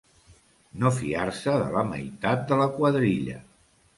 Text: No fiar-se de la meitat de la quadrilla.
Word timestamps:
No 0.83 0.91
fiar-se 0.99 1.53
de 1.63 1.67
la 1.75 1.85
meitat 1.91 2.43
de 2.53 2.59
la 2.63 2.69
quadrilla. 2.79 3.39